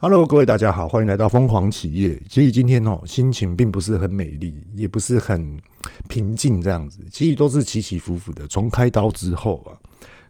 [0.00, 2.22] Hello，各位大家好，欢迎来到疯狂企业。
[2.28, 5.58] 其实今天哦，心情并不是很美丽，也不是很
[6.06, 8.46] 平静，这样子，其实都是起起伏伏的。
[8.46, 9.74] 从开刀之后啊，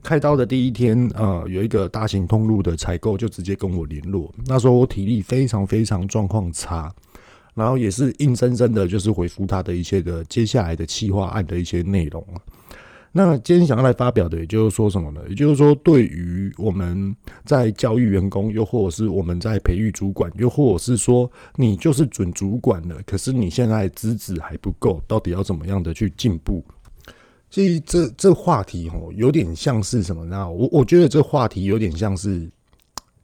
[0.03, 6.91] 开刀的第一天，呃，有一个大型通路的采购就直接跟我联络，那时候我体力非常非常状况差，
[7.53, 12.41] 然后也是硬生生的，就是回复他的一些的接下来的企划案的一些内容啊。
[13.11, 15.21] 那今天想要来发表的，也就是说什么呢？
[15.29, 26.63] 也就是说，对于我们在教育员工，又或者是我们在培育主管，又或者是说你就是准主管了，可是你现在资质还不够，到底要怎么样的去进步？
[27.51, 30.49] 其实这这话题哦，有点像是什么呢？
[30.49, 32.49] 我我觉得这话题有点像是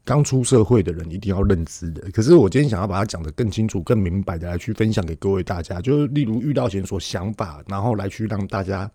[0.03, 2.11] 刚出社会的人一定要认知的。
[2.11, 8.91] 可是我今天想要把它讲得更清楚、更明白的来去分享给各位大家，就是例如遇到前所想法，然后来去让大家。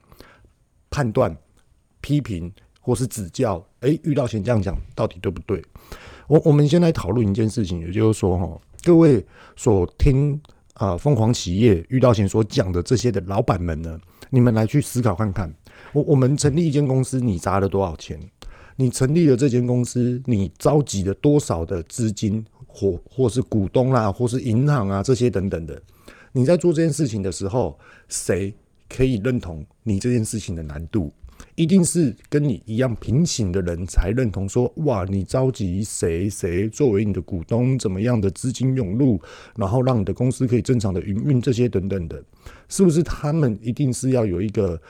[0.90, 1.36] 判断、
[2.02, 5.64] 批评或是指教，哎、遇到前这样讲到底对不对？
[6.28, 9.26] 我我们先来讨论一件事情，也就是说，哈，各位
[9.56, 10.40] 所听
[10.76, 15.54] 啊，疯狂企业遇到前所讲的这些的老板们呢，你们来去思考看看，
[15.92, 18.20] 我我们成立一间公司，你砸了多少钱？
[18.76, 25.82] 你成立了这间公司，你召集了多少的资金，或或是股东啦，或是银行啊这些等等的？
[26.32, 28.56] 你在做这件事情的时候，谁？
[28.90, 31.14] 可以认同你这件事情的难度，
[31.56, 39.22] 一定是跟你一样平行的人才认同说，哇，你召集谁谁作为你的股东，怎么样的资金涌入，
[39.56, 42.22] 然后让你的公司可以正常的营运这些等等的，
[42.68, 44.82] 是不是他们一定是要有一个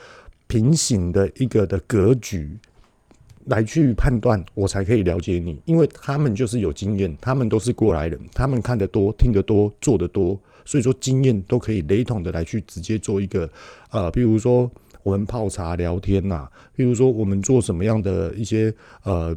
[0.46, 2.58] 平行的一个的格局
[3.44, 10.40] 来去判断，我才可以了解你，因为他们就是有经验，他们都是过来人，他们看得多，听得多，做得多。
[10.70, 13.50] 所以说经验都可以雷同的来去直接做一个，
[13.90, 14.70] 呃，比如说
[15.02, 19.36] 我们泡茶聊天呐、啊，比如说我们做什么样的一些呃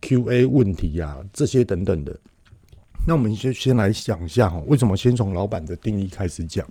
[0.00, 2.16] Q&A 问题呀、啊，这些等等的。
[3.08, 6.68] 那我们就先来想一下哈，为什么先从老板的定义开始讲？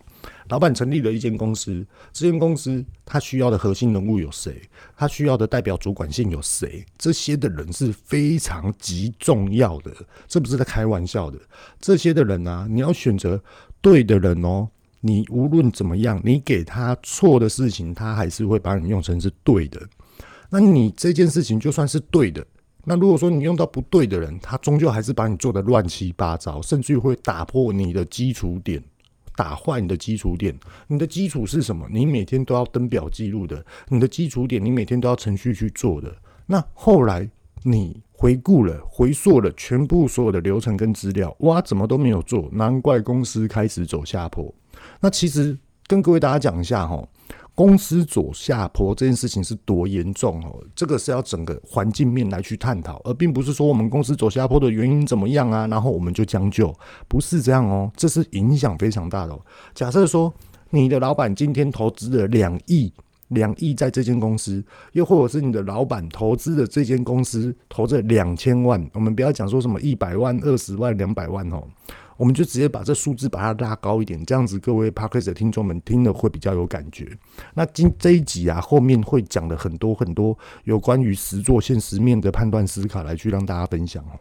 [0.49, 4.61] 老板成立了一间公司，这间公司他需要的核心人物有谁？
[4.95, 6.85] 他需要的代表主管性有谁？
[6.95, 9.91] 这些的人是非常极重要的，
[10.27, 11.39] 这不是在开玩笑的。
[11.79, 13.41] 这些的人啊，你要选择。
[13.79, 14.67] 对的人哦，
[15.01, 19.81] 你无论怎么样，你给他错的事情，他还是会把你用成是对的。
[20.49, 22.45] 那你这件事情就算是对的，
[22.89, 28.81] 那如果说你用到不对的人，他终究还是把你做得乱七八糟，甚至于会打破你的基础点，
[29.35, 30.57] 打坏你的基础点。
[30.87, 31.85] 你的基础是什么？
[31.91, 36.15] 你每天都要登表记录的，你的基础点，你每天都要程序去做的。
[36.45, 37.29] 那后来
[37.63, 38.01] 你。
[38.19, 44.51] 回顾了、回溯了全部所有的流程跟资料，哇，怎么都没有做，难怪公司开始走下坡。
[44.99, 45.55] 那其实
[45.85, 47.07] 跟各位大家讲一下哈，
[47.57, 56.71] 公司走下坡这件事情是多严重哦，这个是要整个环境面来去探讨，而并不是说我们公司走下坡的原因怎么样啊，然后我们就将就，
[57.07, 59.35] 不是这样哦，这是影响非常大的。
[59.73, 60.31] 假设说
[60.69, 62.93] 你的老板今天投资了两亿。
[63.31, 64.63] 两亿在这间公司，
[64.93, 71.61] 又或者是你的老板投资的这间公司投这两千万，我们不要讲说什么一百万、二十万、两百万哦，
[72.17, 77.07] 我们就直接把这数字把它拉高一点，这样子各位 Podcast 的听众们听了会比较有感觉。
[77.53, 84.19] 那今这一集啊，后面会讲的很多很多有关于实作现实面的判断思考，来去让大家分享哦。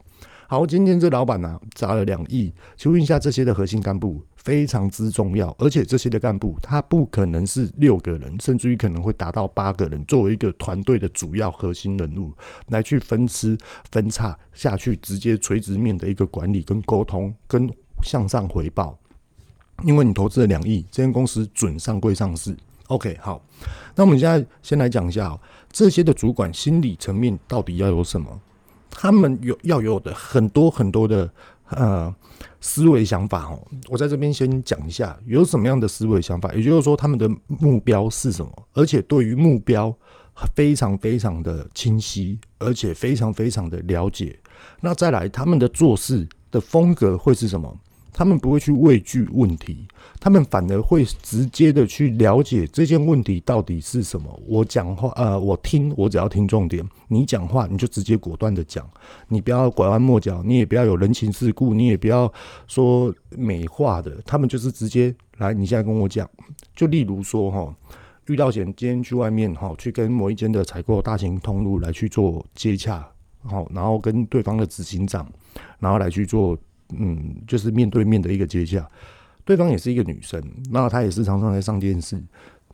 [0.49, 12.33] 好，今天这老板呢砸了两亿，请问一下这些的核心干部非常之重要，而且这些的干部他不可能是六个人，甚至于可能会达到八个人，作为一个团队的主要核心人物
[12.69, 13.59] 来去分支
[13.91, 17.69] 分叉下去，直接垂直面的一个管理跟沟通跟
[18.07, 18.97] 向上回报。
[19.85, 22.57] 因为你投资了两亿，这间公司准上柜上市。
[22.87, 23.43] OK，好，
[23.95, 25.39] 那我们现在先来讲一下
[25.71, 28.41] 这些的主管心理层面到底要有什么？
[28.89, 31.31] 他们有要有的很多很多的
[31.69, 32.15] 呃
[32.61, 39.95] 思维想法哦，我在这边先讲一下有什么样的思维想法，也就是说他们的目标是什么，而且对于目标
[40.55, 44.39] 非常非常的清晰，而且非常非常的了解。
[44.81, 47.77] 那再来他们的做事的风格会是什么？
[48.17, 49.87] 他们不会去畏惧问题，
[50.19, 54.41] 他们反而会直接的去了解这件问题到底是什么。
[54.47, 56.83] 我讲话，呃，我听，我只要听重点。
[57.09, 58.89] 你讲话，你就直接果断的讲，
[59.29, 62.33] 你不要拐弯抹角，你也不要有人情世故，你也不要
[62.67, 64.19] 说美化的。
[64.25, 66.27] 他们就是直接来，你现在跟我讲。
[66.75, 67.77] 就例如说，哈，
[68.29, 73.07] 遇到钱，今天去外面，哈，去跟某一间的采购大型通路来去做接洽，
[73.43, 75.31] 好，然后跟对方的执行长，
[75.79, 76.57] 然后来去做。
[76.91, 78.89] 嗯，就是面对面的一个接洽，
[79.45, 82.23] 对方也是一个女生，那她也是常常来上电视。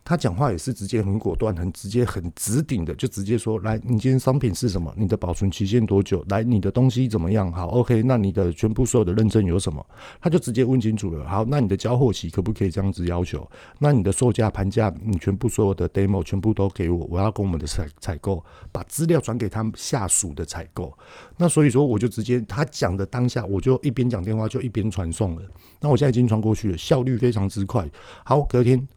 [0.05, 4.93] 他讲话也是直接很果断，很直接，很直顶的，就直接说：“来，你今天商品是什么？
[4.97, 6.25] 你的保存期限多久？
[6.29, 7.53] 来，你的东西怎么样？
[7.53, 9.85] 好，OK，那你的全部所有的认证有什么？”
[10.21, 11.25] 他就直接问清楚了。
[11.29, 13.49] 好，那你的交货期可不可以这样子要求？
[13.79, 20.93] 那你的售价、盘价，你全部所有的 demo 全部都给我，我要跟我们的采采购把资料转给他们下属的采购。
[21.37, 25.43] 那所以说，我就直接他讲的当下，我就一边讲电话就一边传送了。
[25.81, 27.89] 那我现在已经传过去了，效率非常之快。
[28.25, 28.89] 好，隔天。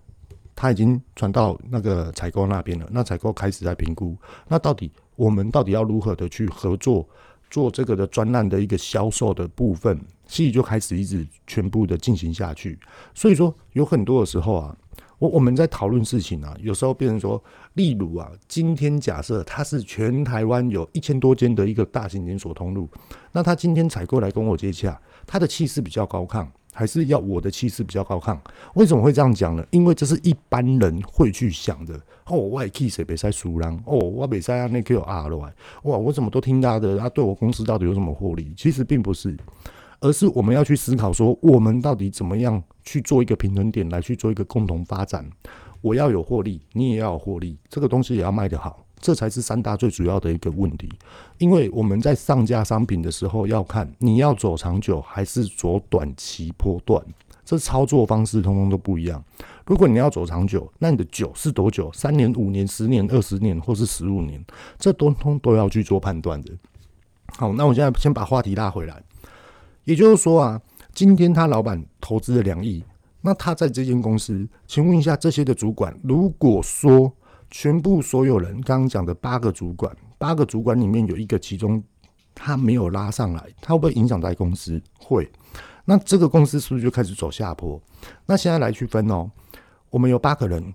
[0.55, 4.15] 他已经传到那个采购那边了，那采购开始在评估，
[4.47, 7.07] 那到底我们到底要如何的去合作
[7.49, 12.79] 做这个的专案的一个销售的部分，所以就开始一直全部的进行下去。
[13.13, 14.75] 所以说有很多的时候啊，
[15.19, 17.41] 我我们在讨论事情啊，有时候变成说，
[17.73, 22.89] 例如啊，今天假设他是全台湾有一千多间的一个大型连锁通路，
[23.31, 26.47] 那他今天采购来跟我接洽，他的气势比较高亢。
[26.77, 28.37] 还是要我的气势比较高亢，
[28.73, 29.65] 为什么会这样讲呢？
[29.71, 31.97] 因为这是一般人会去想的。
[32.25, 36.97] 哦，我的气势比赛输人，哦，我比赛啊那个有啊了，哇，我怎么都听他的？
[36.97, 38.53] 他对我公司到底有什么获利？
[38.57, 39.37] 其实并不是，
[40.01, 45.25] 而是我们要去思考说，我们到底怎么样去做一个平衡点，来去做一个共同发展。
[45.81, 48.84] 我要有获利，你也要有获利，这个东西也要卖得好。
[48.99, 50.89] 这才是三大最主要的一个问题，
[51.37, 57.03] 因为我们在上架商品的时候，要看你要走长久还是走短期波段，
[57.43, 59.23] 这操作方式通通都不一样。
[59.65, 61.91] 如果你要走长久，那你的久是多久？
[61.93, 64.43] 三年、五年、十年、二十年，或是十五年，
[64.79, 66.51] 这通通都要去做判断的。
[67.37, 69.03] 好，那我现在先把话题拉回来，
[69.83, 70.61] 也就是说啊，
[70.93, 72.83] 今天他老板投资了两亿，
[73.21, 77.13] 那他在这间公司，请问一下这些的主管，如果说。
[77.57, 81.81] 全部所有人刚刚讲的八个主管，八个主管里面有一个其中
[82.35, 84.81] 他没有拉上来，他会不会影响到公司？
[84.99, 85.31] 会。
[85.85, 87.81] 那这个公司是不是就开始走下坡？
[88.25, 89.31] 那现在来区分哦，
[89.89, 90.73] 我们有八个人，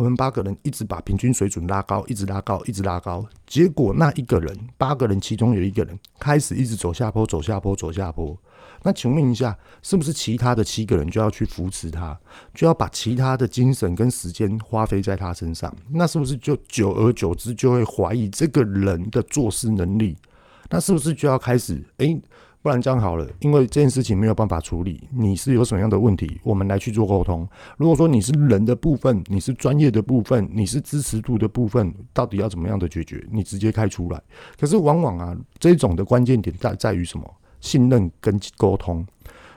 [0.00, 8.34] 我们八个人一直把平均水准拉高，一直拉高，一直拉高，结果那一个人，八个人其中有一个人开始一直走下坡，走下坡，走下坡。
[8.82, 12.18] 那请问一下，是不是其他的七个人就要去扶持他，
[12.54, 15.70] 就要把其他的精神跟时间花费在他身上？
[15.90, 20.16] 那是不是就久而久之就会怀疑这个人的做事能力？
[20.70, 21.84] 那是不是就要开始？
[21.98, 22.18] 诶，
[22.62, 26.38] 不然这样好了，因为这件事情没有办法处理，你是有什么样的问题？
[26.42, 27.48] 我们来去做沟通。
[27.78, 33.26] 如果说你是人的部分，你是专业的部分，你是支持度的部分，到底要怎么样的解决？
[33.30, 34.22] 你直接开出来。
[34.58, 37.34] 可是往往啊，这种的关键点在在于什么？
[37.60, 39.06] 信任跟沟通，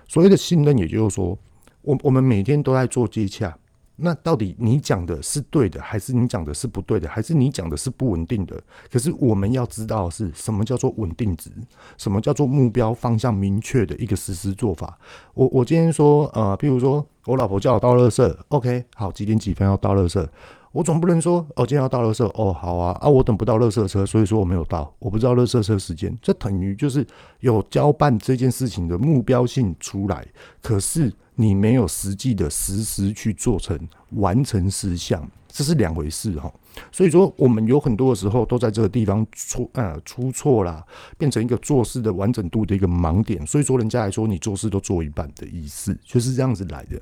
[0.08, 1.38] 所谓的信任，也就是说，
[1.82, 3.58] 我我们每天都在做接洽。
[3.96, 8.60] 那到底你讲的是对的，还是你讲的是不对的，还是你讲的是不稳定的？
[8.92, 11.52] 可是我们要知道是什么叫做稳定值，
[11.98, 14.98] 什么叫做目标方向明确的一个实施做法。
[15.36, 20.28] 我我今天说，呃，比如说我老婆叫我倒垃圾，OK，好，几点几分要倒垃圾。
[20.72, 27.06] 我总不能说哦，今天要倒垃圾哦，好啊啊，我等不到垃圾车，所以说我没有到，我不知道垃圾车时间，这等于就是
[27.42, 30.26] 有交办这件事情的目标性出来，
[30.64, 33.78] 可是你没有实际的实时去做成
[34.12, 36.52] 完成事项，这是两回事哈。
[36.92, 40.84] 所以说，我们有很多的时候都在这个地方出呃出错啦，
[41.18, 43.46] 变成一个做事的完整度的一个盲点。
[43.46, 47.00] 所以说，人家来说你做事都做一半的意思，就是这样子来的。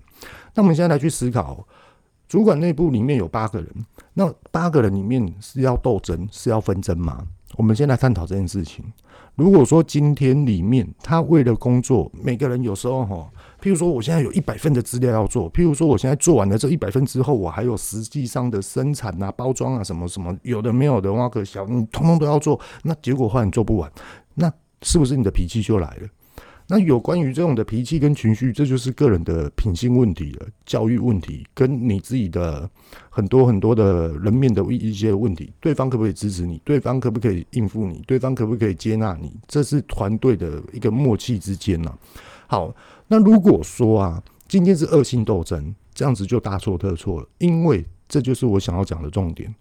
[0.53, 1.65] 那我们现在来去思考。
[2.27, 3.69] 主管内部里面有八个人，
[4.13, 7.27] 那八个人里面是要斗争，是要纷争吗？
[7.57, 8.85] 我们先来探讨这件事情。
[9.41, 13.27] 如果说今天里面他为了工作，每个人有时候哈，
[13.59, 23.91] 譬如说我现在有一百份的资料要做，譬如说我现在做完了这一百份之后，我还有实际上的生产啊、包装啊什么什么，有的没有的，话，可小，你通通都要做，那结果换你做不完，
[24.35, 26.07] 那是不是你的脾气就来了？
[26.71, 32.69] 那有关于这种的脾气跟情绪，这就是个人的品性问题了，教育问题，跟你自己的
[33.09, 35.51] 很多很多的人面的一些问题。
[35.59, 36.61] 对方可不可以支持你？
[36.63, 38.01] 对方可不可以应付你？
[38.07, 39.35] 对方可不可以接纳你？
[39.49, 41.93] 这是团队的一个默契之间呢。
[42.47, 42.73] 好，
[43.09, 49.53] 那如果说啊，今天是恶性斗争，这样子就大错特错了，因为这就是我想要讲的重点。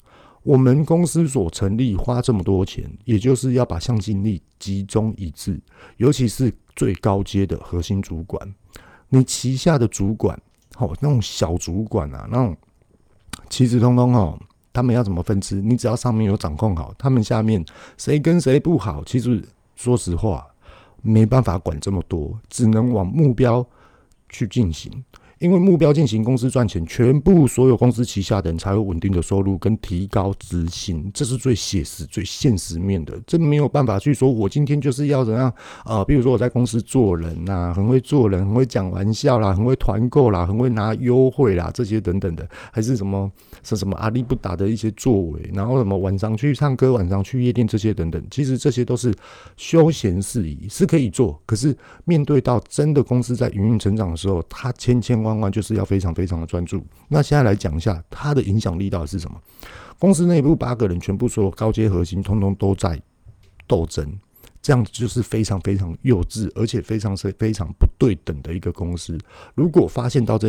[0.45, 5.61] 我们公司所成立花这么多钱，也就是要把向心力集中一致，
[5.97, 6.51] 尤其是
[6.81, 8.55] 最高阶的核心主管，
[9.11, 10.35] 你旗下的主管，
[10.79, 12.57] 哦，那种小主管啊，那种
[13.51, 14.41] 其实通通哦，
[14.73, 15.57] 他们要怎么分支？
[15.61, 17.63] 你只要上面有掌控好，他们下面
[17.99, 19.47] 谁跟谁不好，其实
[19.77, 20.47] 说实话
[21.03, 23.63] 没办法管这么多，只能往目标
[24.31, 24.91] 去进行。
[25.41, 33.19] 因为目标进行，公司赚钱，全部所有公司旗下的人才有稳定的收入跟提高执行，这是最写实、最现实面的。
[33.27, 35.51] 这没有办法去说，我今天就是要怎样
[35.83, 43.33] 啊、比如说我在公司做人呐、很会做人，很会讲玩笑啦，很会团购啦，很会拿优惠啦，这些等等的，还是什么
[43.63, 49.11] 是什么阿里不达的一些作为，然后什么晚上去唱歌，晚上去夜店这些等等，其实这些都是
[49.57, 51.41] 休闲事宜，是可以做。
[51.47, 55.30] 可是面对到真的公司在营运成长的时候，他千千万。
[55.31, 56.85] 万万就是要非常非常的专注。
[57.09, 59.41] 那现在来讲一下它的影响力到底是什么？
[59.99, 63.01] 公司内部八个人全部所有高阶核心，通通都在
[63.67, 64.19] 斗争，
[64.61, 69.17] 这样子就是非常非常幼稚，而且非常是非常不对等的一个公司。
[69.55, 70.49] 如果发现到这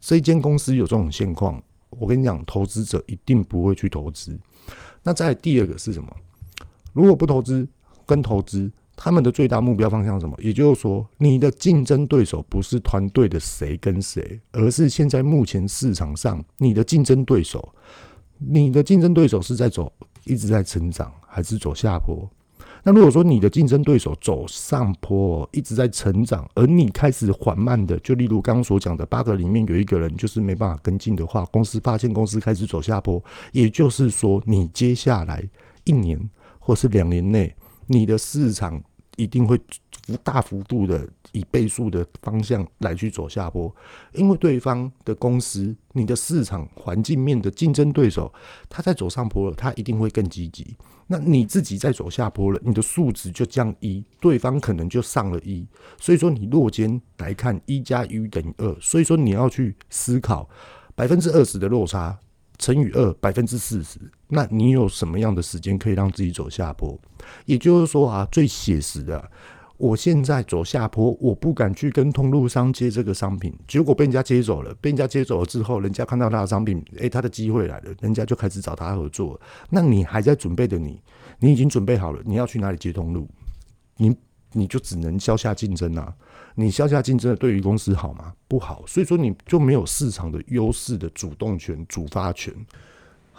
[0.00, 4.38] 这间公司有这种现况，我跟你讲，投资者一定不会去投资。
[5.02, 6.08] 那在第二个是什么？
[6.92, 7.68] 如果不投资
[8.06, 8.70] 跟投资。
[8.94, 10.36] 他们的最大目标方向是什么？
[10.40, 17.74] 也就是说，你的竞争对手不是团队的谁跟谁，而是现在目前市场上你的竞争对手。
[18.38, 19.92] 你的竞争对手是在走
[20.24, 22.28] 一直在成长，还是走下坡？
[22.82, 33.22] 那如果说你的竞争对手走上坡，一直在成长，而你开始缓慢的，就例如刚刚所讲的八个里面有一个人就是没办法跟进的话，公司发现公司开始走下坡，
[33.52, 35.48] 也就是说，你接下来
[35.84, 36.20] 一年
[36.58, 37.54] 或是两年内。
[37.86, 38.82] 你的市场
[39.16, 39.60] 一定会
[40.22, 43.74] 大幅度的以倍数的方向来去走下坡，
[44.12, 48.32] 因为对方的公司，你的市场环境面的竞争对手，
[48.68, 50.76] 他在走上坡了，他一定会更积极。
[51.06, 55.66] 那你自己在走下坡了，你的数值就降一，对方可能就上了一，
[55.98, 60.48] 所以说你落肩来看一加一等于二，所以说你要去思考
[60.94, 62.18] 百分之二十的落差。
[62.58, 63.98] 乘以二，百分之四十，
[64.34, 66.98] 那你有什么样的时间可以让自己走下坡？
[67.44, 69.30] 也就是说啊，最写实的，
[69.76, 79.38] 我现在走下坡，我不敢去跟通路商接这个商品，结果被人家接走了，被人家接走了之后，人家看到他的商品，诶，他的机会来了，人家就开始找他合作。
[79.68, 80.98] 那你还在准备的你，
[81.38, 83.28] 你已经准备好了，你要去哪里接通路？
[83.98, 84.16] 你
[84.52, 86.10] 你就只能削下竞争啊。
[86.54, 88.32] 你消下竞争的对于公司好吗？
[88.48, 92.54] 不好，所以说你就没有市场的优势的主动权、主发权。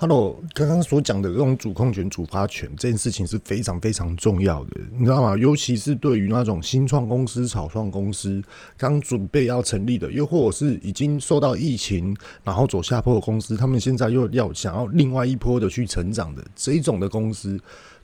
[0.03, 5.37] 他罗刚刚所讲的这种主控权、主发权这件事情是非常非常重要的，你知道吗？
[5.37, 8.43] 尤其是对于那种新创公司、草创公司
[8.75, 17.57] 刚准备要成立的，又或者是已经受到疫情然后走下坡的公司，他们现在又要想要另外一波的去成长的这一种的公司。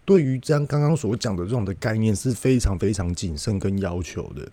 [0.05, 4.47] 对于这样刚刚所讲的这种的概念是非常非常谨慎跟要求的。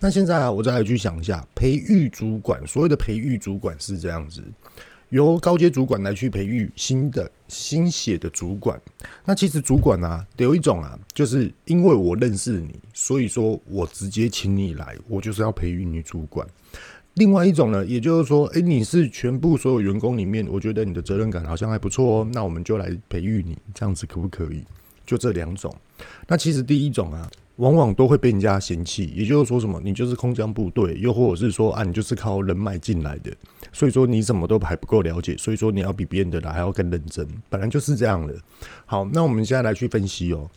[0.00, 4.42] 那现在啊，我再来去想一下，培育主管，所谓的培育主管是这样子，
[5.10, 8.80] 由高阶主管来去培育新的新血的主管。
[9.24, 16.46] 那其实主管啊，有一种啊，就是因为我认识你，所以说我直接请你来，我就是要培育你主管。
[17.14, 24.62] 另外一种呢，也就是说，诶，你是全部所有员工里面，我觉得你的责任感好像还不错哦，那我们就来培育你，这样子可不可以？
[25.04, 25.74] 就这两种，
[26.26, 29.12] 那其实第一种啊，往往都会被人家嫌弃。
[29.14, 33.30] 也就是说，什么你就是空降部队，又或者是说啊，你就是靠人脉进来的，
[33.72, 38.34] 所以说你什么都还不够了解，所以说你要比别人的来还要更认真，本来就是这样的。
[38.86, 40.50] 好，那我们现在来去分析哦，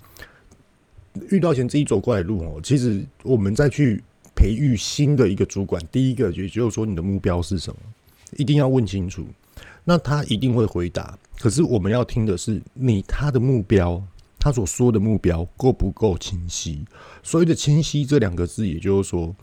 [1.29, 4.03] 遇到前自己走过来的路哦，其实我们再去
[4.35, 7.79] 培育新的一个主管，第一个也就是说你的目标是什么，
[8.37, 9.25] 一定要问清楚，
[9.83, 11.17] 那他一定会回答。
[11.39, 14.01] 可是我们要听的是你他的目标。
[14.43, 16.83] 他所说的目标够不够清晰？
[17.21, 19.35] 所谓的清晰这两个字，也就是说，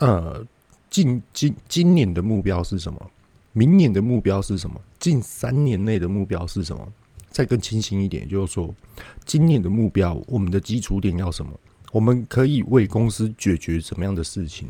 [0.00, 0.44] 呃，
[0.90, 3.10] 近今今年的目标是什么？
[3.52, 4.80] 明年的目标是什么？
[4.98, 6.92] 近三年内的目标是什么？
[7.30, 8.74] 再更清晰一点，就是说，
[9.24, 11.52] 今年的目标，我们的基础点要什么？
[11.92, 14.68] 我们可以为公司解决什么样的事情？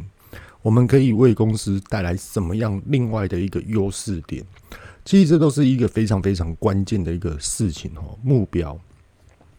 [0.61, 4.45] 我们可以为公司带来什么样另外的一个优势点？
[5.03, 8.79] 其实这都是一个非常非常关键的一个事情哦，目标。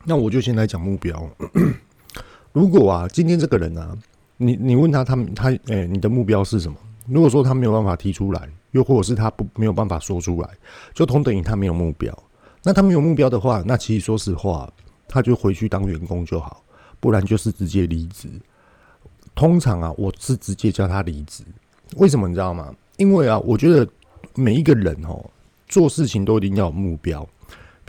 [0.06, 1.30] 那我就先来讲目标。
[2.54, 3.96] 如果啊，今天这个人啊，
[4.38, 6.78] 你你问他，他他诶、你的目标是什么？
[7.08, 10.50] 如果说他没有办法提出来，又或者是他不没有办法说出来，
[10.94, 12.18] 就同等于他没有目标。
[12.64, 14.72] 那他没有目标的话，那其实说实话，
[15.08, 16.64] 他就回去当员工就好，
[17.00, 18.30] 不然就是直接离职。
[19.34, 21.44] 通常啊，我是直接叫他离职。
[21.98, 22.74] 为什么你知道吗？
[22.98, 23.88] 因为啊，我觉得
[24.36, 25.24] 每一个人哦，
[25.68, 27.28] 做事情都一定要有目标。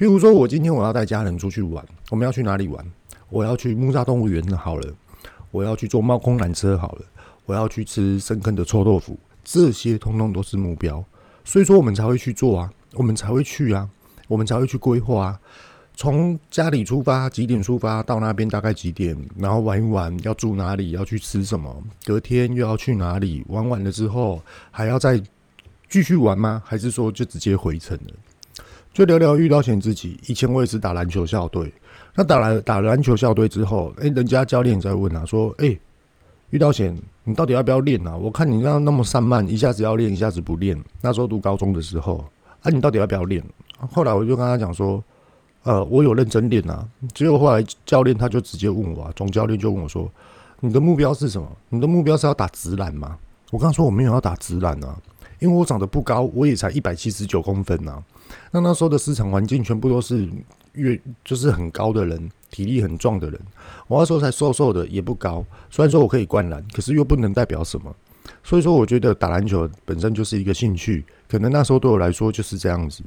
[0.00, 2.82] 比如说，我今天我要带家人出去玩，我们要去哪里玩？
[3.28, 4.94] 我要去木栅动物园好了，
[5.50, 7.02] 我要去坐猫空缆车好了，
[7.44, 11.04] 我要去吃深坑的臭豆腐，这些通通都是目标，
[11.44, 13.86] 所以说我们才会去做啊，我们才会去啊，
[14.26, 15.40] 我们才会去规划啊。
[15.94, 21.76] 从家里出发，几点出发到那边大概几点，然后玩一玩，要住哪里，要去吃什么，
[22.06, 25.22] 隔天又要去哪里，玩完了之后还要再
[25.90, 26.62] 继续玩吗？
[26.64, 28.14] 还是说就直接回程了？
[28.92, 30.18] 就聊聊遇到贤自己。
[30.26, 31.72] 以前我也是打篮球校队，
[32.14, 35.80] 那打篮打篮球校队之后，诶、欸，人家教练在问啊，说，诶、欸，
[36.50, 38.16] 遇到贤，你到底要不要练啊？
[38.16, 40.76] 我看你那那么散漫，一下子要练，一下子不练。
[41.00, 42.24] 那时候读高中的时候，
[42.62, 43.42] 啊，你到底要不要练？
[43.92, 45.02] 后来我就跟他讲说，
[45.62, 46.86] 呃，我有认真练啊。
[47.14, 50.10] 结果后来教练他就直接问我，啊，总教练就问我说，
[50.58, 51.48] 你的目标是什么？
[51.68, 53.16] 你的目标是要打直篮吗？
[53.52, 54.96] 我刚说我没有要打直篮啊，
[55.40, 58.02] 因为我长得不高，我也才一百七十九公分啊。
[58.52, 60.28] 那那时候的市场环境全部都是
[60.74, 63.40] 越就是很高的人，体力很壮的人。
[63.88, 65.44] 我那时候才瘦瘦的，也不高。
[65.70, 67.94] 虽然说我可以灌篮，可是又不能代表什么。
[68.44, 71.04] 所以说，我觉得打篮球本身就是一个兴趣。
[71.28, 73.02] 可能那时候对我来说就是这样子。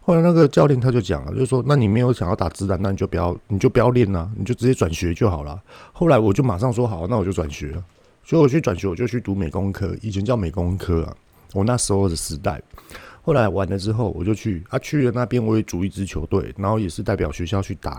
[0.00, 5.60] 后来那个教练他就讲了，就是说，那你没有想要打职篮，那你就不要，你就不要练了，你就直接转学就好了。
[5.92, 7.84] 后来我就马上说好，那我就转学了。
[8.24, 11.16] 所以我去转学，我就去读美工科，以前叫美工科啊。
[11.52, 12.62] 我那时候的时代。
[13.22, 17.98] 后来完了之后，我就去啊，去了那边，我也组一支球队，然后也是代表学校去打，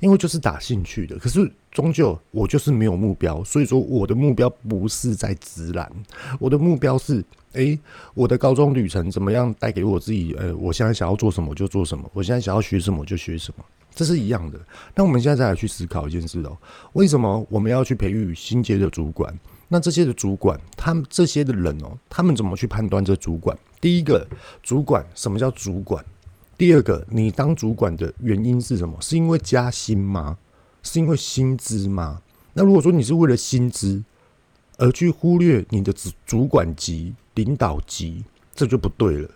[0.00, 1.18] 因为就是打兴趣的。
[1.18, 5.92] 可是终究我就是没有目标，所以说我的目标不是在职篮，
[6.38, 7.22] 我的目标是，
[7.52, 7.78] 诶，
[8.14, 10.34] 我的高中旅程怎么样带给我自己？
[10.38, 14.58] 呃，我现在想要做什么就做什么，我现在想要学什么就学什么，这是一样的。
[14.94, 16.56] 那我们现在再来去思考一件事哦，
[16.94, 19.38] 为什么我们要去培育新阶的主管？
[19.72, 23.58] 那这些的主管，他们这些的人哦，他们怎么去判断这主管？
[23.80, 24.28] 第一个，
[24.62, 26.04] 主管，什么叫主管？
[26.58, 28.94] 第二个，你当主管的原因是什么？
[29.00, 30.36] 是因为加薪吗？
[30.82, 32.20] 是因为薪资吗？
[32.52, 34.04] 那如果说你是为了薪资
[34.76, 38.22] 而去忽略你的主主管级、领导级，
[38.54, 39.30] 这就不对了。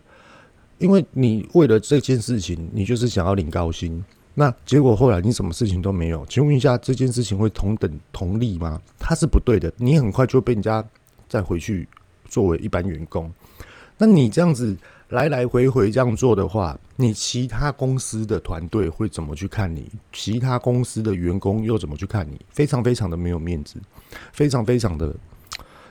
[0.76, 4.05] 因为你为了这件事情，你就是想要领高薪。
[4.38, 8.78] 那结果后来你什么事情都没有，请问一下，这件事情会同等同利吗？
[8.99, 10.85] 它是不对的，你很快就被人家
[11.26, 11.88] 再回去
[12.28, 13.33] 作为一般员工。
[13.97, 14.76] 那你这样子
[15.09, 19.90] 来来回回这样做的话，你其他公司的团队会怎么去看你？
[20.12, 22.38] 其他公司的员工又怎么去看你？
[22.50, 23.81] 非常非常的没有面子，
[24.35, 25.16] 非常非常的，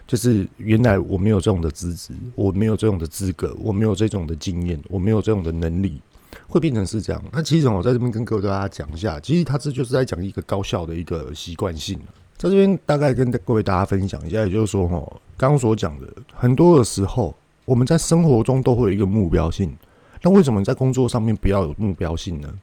[0.06, 6.00] 就是原来我没有这种的资质，我没有这种的资格，我没有这种的经验，我没有这种的能力。
[6.48, 7.24] 会变成是这样。
[7.32, 12.00] 那其实我在这边跟各位大家讲一下，其实他这就是在讲一个高效的一个习惯性。
[12.38, 14.98] 在这边大概跟各位大家分享一下，也就是说，哈，
[15.38, 17.34] 刚刚所讲的很多的时候，
[17.64, 19.76] 我们在生活中都会有一个目标性。
[20.22, 22.54] 那为什么在工作上面不要有目标性呢？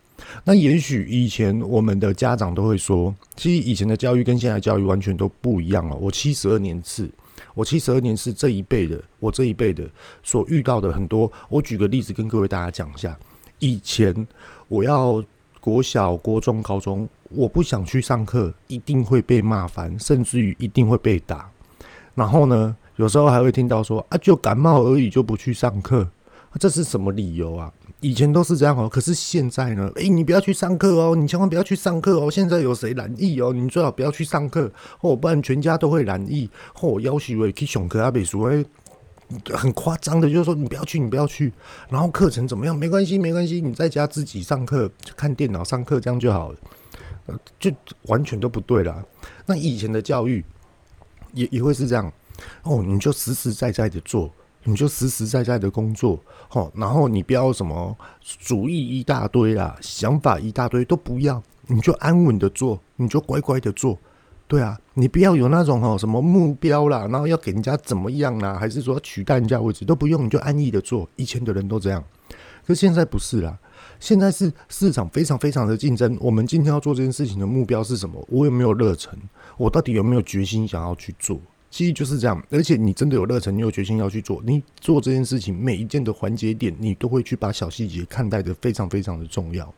[0.45, 5.97] 那也许以前我们的家长都会说，其实以前的教育跟现在教育完全都不一样了。
[5.97, 7.11] 我七十二年次，
[7.55, 9.89] 我七十二年是这一辈的，我这一辈的
[10.23, 11.31] 所遇到的很多。
[11.49, 13.19] 我举个例子跟各位大家讲一下。
[13.63, 14.27] 以前
[14.67, 15.23] 我要
[15.61, 21.49] 国小、国中、高中，我不想去上课，一定会被骂烦，甚至于一定会被打。
[22.17, 26.09] 然后呢，有时候还会听到说啊，就感冒而已，就不去上课，
[26.59, 27.73] 这是什么理由啊？
[28.01, 29.89] 以前都是这样哦，可是现在呢？
[29.95, 32.29] 诶，你不要去上课哦，你千万不要去上课哦。
[32.29, 33.53] 现在有谁染疫哦？
[33.53, 38.67] 你最好不要去上课，或不然全家都会染疫，或要许会去上课啊，被说诶。
[39.55, 41.53] 很夸张的，就是说你不要去，你不要去。
[41.89, 42.77] 然后课程怎么样？
[42.77, 46.59] 没关系，没关系，你在家自己上课，看电脑上课这样就好了。
[47.59, 47.71] 就
[48.07, 49.05] 完全都不对了。
[49.47, 50.45] 那以前的教育
[51.33, 52.13] 也也会是这样
[52.65, 54.29] 哦，你就实实在在的做，
[54.65, 56.19] 你就实实在在的工作，
[56.51, 57.97] 哦，然后你不要什么
[58.41, 63.97] 主意一大堆啦，想法一大堆都不要，你就安稳的做，你就乖乖的做。
[64.53, 71.09] 对啊，你不要有那种哦什么目标啦，然后要给人家怎么样啦，还是说取代人家位置都不用，你就安逸的做。
[71.17, 72.05] 以前的人都这样，
[72.67, 73.59] 可现在不是啦。
[73.99, 76.19] 现在是市场非常非常的竞争。
[76.21, 78.23] 我们今天要做这件事情的目标是什么？
[78.29, 79.19] 我有没有热忱？
[79.57, 81.41] 我到底有没有决心想要去做？
[81.71, 82.45] 其实就是这样。
[82.51, 89.73] 而且你真的有热忱，你有决心要去做，你做这件事情每一件的环节点，你都会去把小细节看待得非常非常的重要。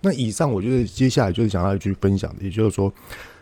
[0.00, 2.90] 那以上我觉得接下来就是想要去分享的，也就是说。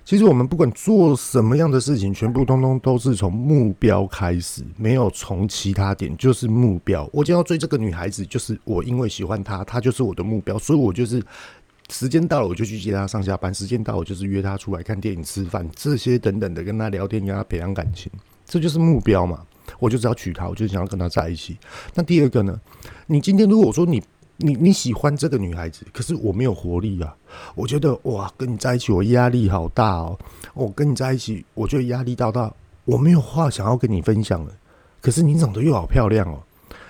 [0.04, 7.08] 其实我们不管做什么样的事情，全部通通都是从目标开始，没有从其他点，就是目标。
[7.10, 11.22] 我今天要追这个女孩子，就是我因为喜欢她，她就是我的目标，所以我就是
[11.88, 18.12] 时间到了我就去接她上下班，时间到了我就是约她出来看电影、吃饭这些等等的，跟她聊天，跟她培养感情，
[18.44, 19.40] 这就是目标嘛。
[19.78, 21.56] 我就只要娶她，我就想要跟她在一起。
[21.94, 22.60] 那第二个呢？
[23.06, 24.02] 你今天如果说你。
[24.36, 27.16] 你你喜欢这个女孩子，可是我没有活力啊！
[27.54, 30.18] 我觉得哇，跟你在一起我压力好大哦。
[30.54, 34.52] 我跟你在一起，我就压力大到我没有话想要跟你分享了。
[35.00, 36.42] 可是你长得又好漂亮哦，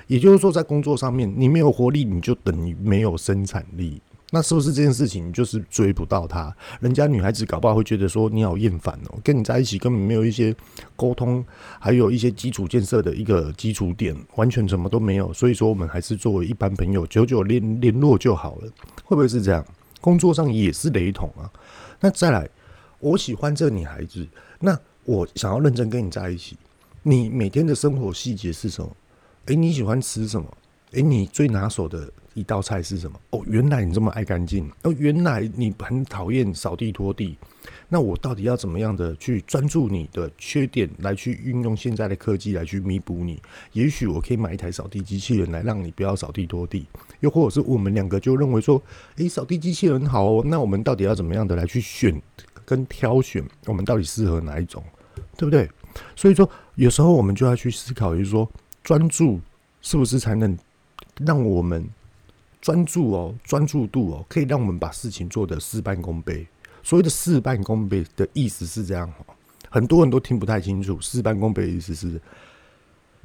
[0.06, 4.00] 也就是说，在工作上面你没有活力，你就等于没有生产力。
[4.34, 6.52] 那是不是这件事情就是追不到他？
[6.80, 10.52] 人家女孩子搞不好会觉得说你好厌烦哦，跟你在一起根本没有一些
[10.96, 11.44] 沟通，
[11.78, 15.32] 还有一些基础建设的一个基础点，完全什么都没有。
[15.32, 18.62] 所以说我们还是作为一般朋友，久久联联络就好了。
[19.04, 19.64] 会不会是这样？
[20.00, 21.48] 工作上也是雷同啊。
[22.00, 22.50] 那再来，
[22.98, 24.26] 我喜欢这个女孩子，
[24.58, 26.58] 那我想要认真跟你在一起。
[27.04, 28.96] 你每天的生活细节是什么？
[29.46, 30.52] 诶，你喜欢吃什么？
[30.90, 33.18] 诶，你最拿手的一道菜是什么？
[33.30, 34.70] 哦，原来你这么爱干净。
[34.82, 37.38] 哦，原来你很讨厌扫地拖地。
[37.88, 43.40] 那我到底要怎么样的去专注你的缺点，来去运用现在的科技来去弥补你？
[43.72, 46.86] 也许我可以买一台扫地机器人来让你不要扫地拖地。
[47.20, 48.82] 又或者是我们两个就认为说，
[49.16, 50.42] 诶，扫地机器人好哦。
[50.44, 52.20] 那我们到底要怎么样的来去选
[52.64, 53.42] 跟挑选？
[53.66, 54.82] 我们到底适合哪一种？
[55.36, 55.68] 对不对？
[56.16, 58.50] 所以说，有时候我们就要去思考，就是说，
[58.82, 59.40] 专注
[59.80, 60.56] 是不是才能。
[61.24, 61.88] 让我们
[62.64, 66.46] 专注哦，专注度哦，可以让我们把事情做得事半功倍。
[66.82, 69.34] 所谓的事半功倍的意思是这样哦，
[69.68, 70.98] 很多人都听不太清楚。
[70.98, 72.18] 事半功倍的意思是，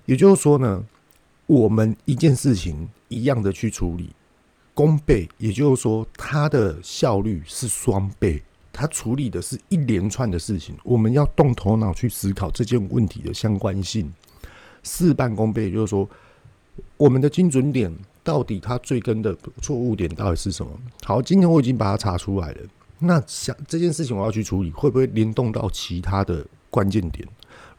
[0.06, 0.86] 也就是说呢，
[1.46, 4.10] 我们一件事情一样的去处理，
[4.74, 8.44] 功倍，也就是说它的效率是双倍。
[8.74, 14.14] 它处理的是一连串的事情，我们要动头脑去思考这件问题的相关性。
[14.84, 16.10] 事半功倍，也就是说。
[16.96, 20.72] 我们的精准点到底它最根的错误点到底是什么？
[21.04, 22.58] 好，今天我已经把它查出来了。
[23.00, 27.28] 那想这件事情我要去处理，会不会联动到其他的关键点？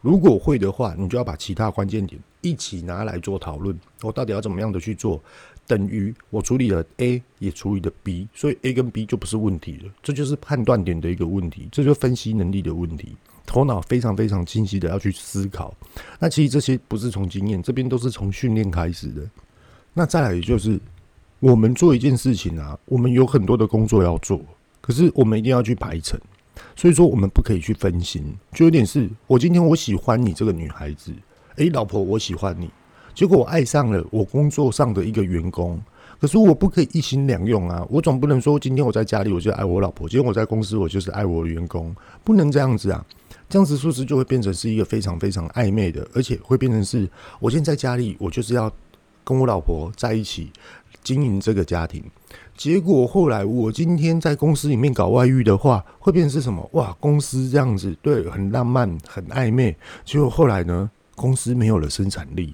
[0.01, 3.79] 如果会的话，你就要把其他关键点一起拿来做讨论。
[4.01, 5.21] 我到底要怎么样的去做？
[5.67, 9.91] 等于我处理了 A，也处理了 B，所以 A 跟 B 就不是问题了。
[10.01, 13.15] 这就是判断点的一个问题，这就是分析能力的问题。
[13.45, 15.73] 头脑非常非常清晰的要去思考，
[16.19, 19.21] 那其实这些不是从经验，这边都是从训练开始的。
[19.93, 20.79] 那再来就是，
[21.39, 24.39] 我们做一件事情啊，我们有很多的工作要做，
[24.79, 26.19] 可是我们一定要去排程，
[26.75, 28.23] 所以说我们不可以去分心。
[28.53, 31.11] 就有点是我今天我喜欢你这个女孩子，
[31.57, 32.69] 诶，老婆我喜欢你，
[33.13, 35.81] 结果我爱上了我工作上的一个员工。
[36.19, 37.83] 可是我不可以一心两用啊！
[37.89, 43.03] 我总不能说今天我在家里我就爱我老婆，今天我在公司我就是爱我的员工，不能这样子啊！
[43.49, 48.71] 这样子是不是就会变成是一个非常非常暧昧的，而且会变成是我现在在家里我就是要
[49.23, 50.51] 跟我老婆在一起
[51.03, 52.03] 经营这个家庭，
[52.55, 56.69] 结果后来我今天在公司里面搞外遇的话，会变成是什么？
[56.73, 62.53] 哇，公司这样子对，很浪漫很暧昧，结果后来呢，公司没有了生产力。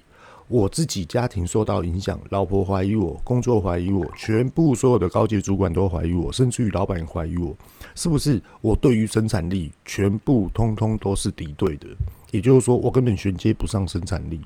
[0.50, 7.54] 我自己家庭受到影响，老婆怀疑我，工作怀疑我，全部所有的高级主管都怀疑我，甚至于老板也怀疑我，
[7.94, 8.40] 是不是？
[8.62, 11.86] 我对于生产力全部通通都是敌对的，
[12.30, 14.40] 也就是说，我根本衔接不上生产力。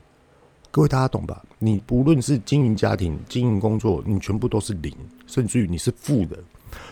[0.73, 1.45] 各位大家懂吧？
[1.59, 4.91] 你不论是经营家庭、经营工作，你全部都是零，
[5.27, 6.39] 甚至于你是负的。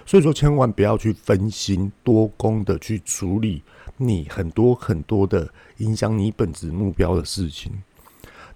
[0.04, 3.62] 所以说，千万不要去分心多功的去处理
[3.96, 7.72] 你很多很多的影响你本质目标的事情。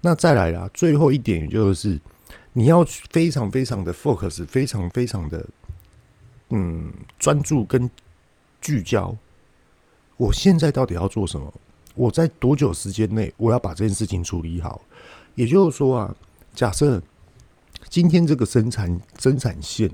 [0.02, 1.98] 那再来啦，最后一点也就是
[2.52, 5.48] 你要非常非常的 focus，非常非常的
[6.50, 7.90] 嗯专注跟
[8.60, 9.16] 聚焦。
[10.18, 11.50] 我现在到底要做什么？
[11.94, 14.82] 我在多久时间内我要把这件事情处理好？
[15.34, 16.16] 也就是说啊，
[16.54, 17.02] 假设
[17.88, 19.90] 今天这个生产生产线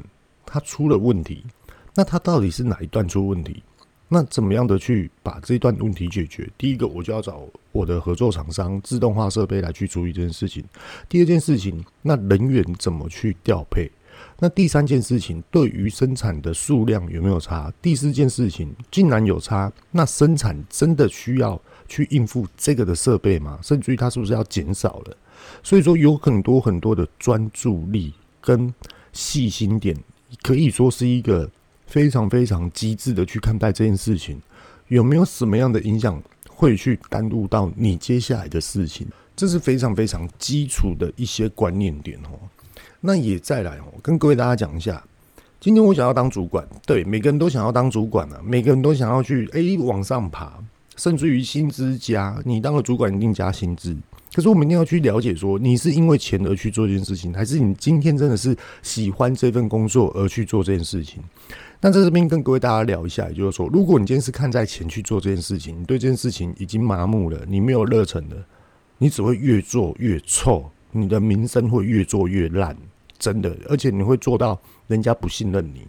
[0.46, 1.44] 它出了问题，
[1.94, 3.62] 那它到底是哪一段出问题？
[4.12, 6.50] 那怎么样的去把这段问题解决？
[6.58, 10.64] 第一个，我就要找我的合作厂商自动化设备来去处理这件事情。
[11.08, 13.88] 第二件事情，那人员怎么去调配？
[14.40, 17.72] 那第三件事情，对于生产的数量有没有差？
[17.80, 23.60] 第四件事情，竟然有差，那生产真的需要去应付这个的设备吗？
[23.62, 25.16] 甚至于它是不是要减少了？
[25.62, 28.72] 所以说，有很多很多的专注力跟
[29.12, 29.96] 细心点，
[30.42, 31.50] 可以说是一个。
[31.86, 34.40] 非常非常机智的去看待这件事情，
[34.86, 39.08] 有没有什么样的影响会去耽误到你接下来的事情？
[39.34, 42.38] 这是非常非常基础的一些观念点哦。
[43.00, 45.02] 那也再来哦，跟各位大家讲一下，
[45.58, 50.62] 今天我想要当主管，对，每个人都想要当主管啊，每个人都想要去 A 往上爬，
[50.94, 53.96] 甚至于薪资加，你当了主管一定加薪资。
[54.32, 61.22] 可是我们一定要去了解，说你是因为钱而去做这件事情，还是你今天真的是喜欢这份工作而去做这件事情？
[61.80, 68.36] 那在这边跟各位大家聊一下，也就是说，如果你今天是看在钱去做这件事情，你对这件事情已经麻木了，你没有热忱了，
[68.98, 72.76] 你只会越做越臭，你的名声会越做越烂，
[73.18, 75.86] 真的，而且你会做到人家不信任你。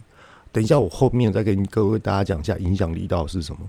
[0.52, 3.60] 等一下，我后面再跟各位大家讲一下影响力到底是什么。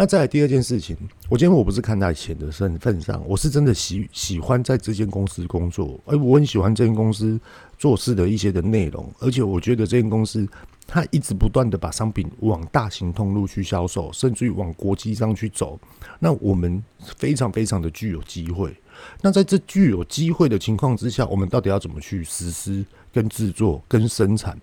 [0.00, 0.96] 那再来第二件事情，
[1.28, 7.38] 我今天我不是看在钱的身份上，我是真的喜喜欢在这间公司工作，而我很喜欢这间公司
[7.76, 10.48] 做事的一些的内容，而且我觉得这间公司
[10.86, 15.76] 它一直不断的把商品往大型通路去销售，甚至于往国际上去走，
[16.20, 16.80] 那我们
[17.16, 18.72] 非常非常的具有机会。
[19.20, 24.56] 那在这具有机会的情况之下，我们到底要怎么去实施、跟制作、跟生产，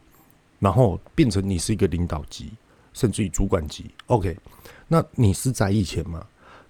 [0.60, 2.54] 然后变成你是一个领导级，
[2.93, 4.38] 甚至于主管级？OK。
[4.88, 6.26] 那你是在意钱吗？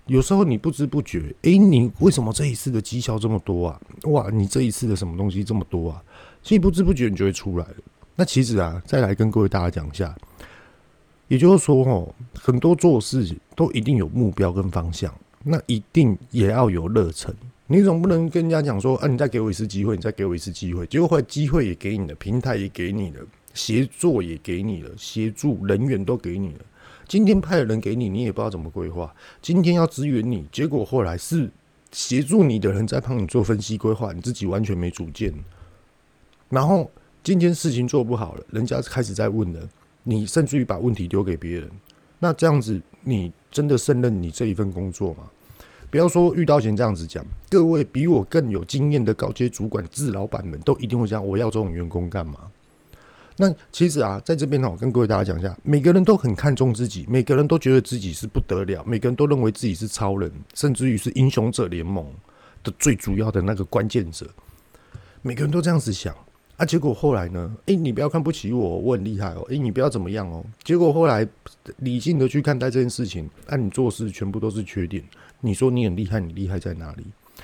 [0.08, 3.82] 有时候你不知不觉，诶、你为什么这一次的绩效这么多啊？
[4.04, 6.04] 哇，你这一次的什么东西这么多啊？
[6.44, 7.76] 所以不知不觉你就会出来了。
[8.16, 10.16] 那其实啊，再来跟各位大家讲一下，
[11.28, 15.12] 也就是说哦，很多做事都一定有目标跟方向，
[15.44, 17.34] 那一定也要有热忱。
[17.68, 23.22] 你总不能跟人家讲说，啊，你再给我一次机会，你再给我一次机会，结果后来机会也给你了，平台也给你了，
[23.56, 26.60] 协作也给你了，协助人员都给你了。
[27.08, 29.14] 今天派人给你，你也不知道怎么规划。
[29.42, 31.50] 今天要支援你，结果后来是
[31.92, 35.34] 协助你的人在帮你做分析规划，你自己完全没主见。
[36.50, 36.90] 然后
[37.24, 39.70] 今天事情做不好了，人家开始在问了，
[40.04, 41.70] 你甚至于把问题丢给别人。
[42.20, 45.30] 那这样子，你真的胜任你这一份工作吗？
[45.92, 52.40] 不要说遇到前这样子讲，各位比我更有经验的高阶主管、自老板们都一定会讲：我要这种员工干嘛？
[53.38, 62.06] 那其实啊，在这边呢，我跟各位大家讲一下，每个人都很看重自己，每个人都觉得自己是不得了，每个人都认为自己是超人，甚至于是英雄者联盟
[62.64, 64.26] 的最主要的那个关键者，
[65.22, 66.16] 每个人都这样子想
[66.56, 66.66] 啊。
[66.66, 70.42] 结果后来呢，诶，你不要看不起我，我很厉害哦，诶，你不要怎么样哦。
[70.64, 71.28] 结果后来
[71.80, 75.04] 理性的去看待这件事情，按你做事全部都是缺点。
[75.42, 77.04] 你说你很厉害，你厉害在哪里？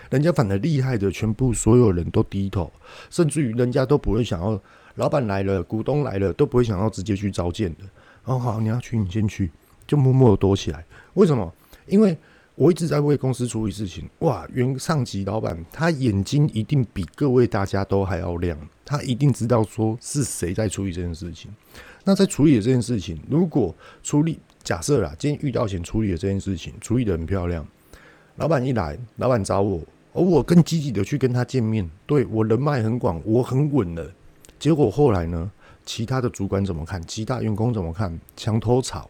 [0.09, 2.71] 人家反而厉害的，全部所有人都低头，
[3.09, 4.57] 甚至于人家都不会想要。
[4.95, 7.83] 老板来了，股东来了，都不会想要直接去召见的。
[8.25, 9.49] 哦，好，你要去，你先去，
[9.87, 10.85] 就默默的躲起来。
[11.13, 11.51] 为什么？
[11.87, 12.17] 因为
[12.55, 14.07] 我一直在为公司处理事情。
[14.19, 21.51] 哇，原上级老板他眼睛一定比各位大家都还要亮，他一定知道说是谁在处理这件事情。
[22.03, 23.73] 那在处理的这件事情，如果
[24.03, 27.65] 处理，假设啦，今天遇到钱处理的这件事情，处理的很漂亮。
[28.35, 29.81] 老板一来，老板找我，
[30.13, 34.11] 而我更积极的去跟他见面，对，我人脉很广，我很稳了。
[34.61, 35.51] 结果后来呢？
[35.83, 37.01] 其他的主管怎么看？
[37.07, 38.17] 其他员工怎么看？
[38.37, 39.09] 墙头草，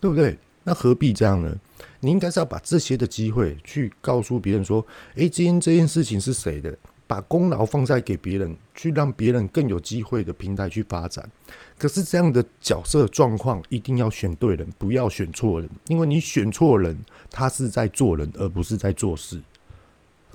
[0.00, 0.38] 对不对？
[0.64, 1.54] 那何必这样呢？
[2.00, 4.82] 你应该是要把这些的机会去告诉别人说
[5.16, 6.74] ：“诶，今天这件事情是谁的？”
[7.06, 11.30] 把功劳放在给别人，去让别人更有机会的平台去发展。
[11.76, 16.98] 可是这样的角色状况一定要选对人，不要选错人，因为你选错人，
[17.30, 19.38] 他是在做人，而不是在做事。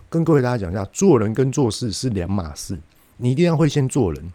[0.08, 2.78] 跟各位大家讲一下，做人跟做事是两码事。
[3.18, 4.32] 你一定要会先做人。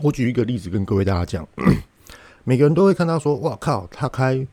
[0.00, 1.48] 我举一个例子跟各位大家讲，
[2.44, 4.46] 每个人都会看到说：“哇靠，他开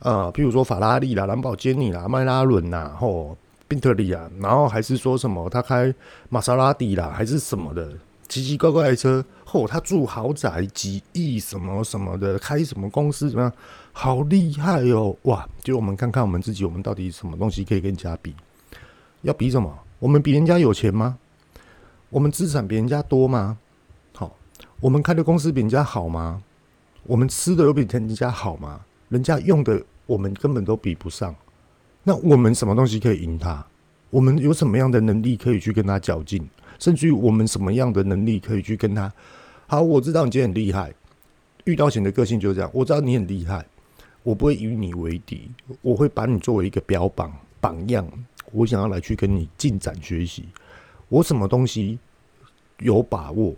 [0.00, 5.92] 呃，譬如说法拉利啦、兰博基尼啦、迈拉伦呐，或宾特利啊，然后还是说什么他开
[6.28, 7.90] 玛莎拉蒂啦，还是什么的
[8.28, 13.52] 奇奇怪怪的车，或他住豪宅几亿什么什么的，开什么公司怎么样，
[13.92, 15.16] 好厉害哦！
[15.22, 18.34] 哇，就我们看看我们自己，我们到底什么东西可以跟人家比？
[19.22, 19.72] 要比什么？
[19.98, 21.16] 我们比人家有钱吗？
[22.08, 23.58] 我们资产比人家多吗？
[24.14, 24.36] 好，
[24.80, 26.42] 我们开的公司比人家好吗？
[27.02, 28.80] 我们吃的有比人家好吗？
[29.08, 31.34] 人家用的我们根本都比不上。
[32.04, 33.66] 那我们什么东西可以赢他？
[34.10, 36.48] 我们有什么样的能力可以去跟他较劲？
[36.78, 39.12] 甚至于我们什么样的能力可以去跟他？
[39.66, 40.94] 好，我知道你今天很厉害，
[41.64, 42.70] 遇到钱的个性就是这样。
[42.72, 43.66] 我知道你很厉害，
[44.22, 45.50] 我不会与你为敌，
[45.82, 48.08] 我会把你作为一个标榜榜样，
[48.52, 50.48] 我想要来去跟你进展学习。
[51.08, 51.98] 我什么东西
[52.78, 53.54] 有把握？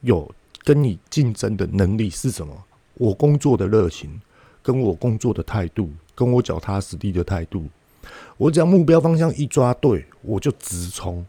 [0.00, 0.32] 有
[0.62, 2.64] 跟你竞争的能力是什么？
[2.94, 4.20] 我工作的热情，
[4.62, 7.66] 跟我工作的态度，跟我脚踏实地的态度。
[8.36, 11.26] 我只要目标方向一抓对，我就直冲。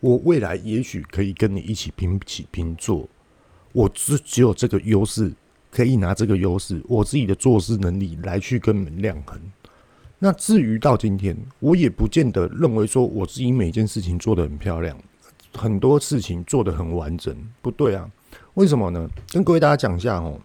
[0.00, 3.08] 我未来也许可以跟你一起平起平坐。
[3.72, 5.32] 我只只有这个优势，
[5.70, 9.40] 可以拿这个优势，我自己的做事能力来去跟你们量衡。
[10.18, 14.96] 那至于到今天，我也不见得认为说我自己每件事情做得很漂亮，
[15.58, 18.08] 很多事情做得很完整，不对啊？
[18.54, 19.08] 为什么呢？
[19.32, 20.40] 跟各位大家讲一下哦，